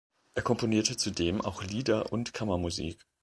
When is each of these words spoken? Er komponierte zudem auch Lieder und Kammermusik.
Er 0.33 0.41
komponierte 0.41 0.97
zudem 0.97 1.41
auch 1.41 1.63
Lieder 1.63 2.11
und 2.11 2.33
Kammermusik. 2.33 3.05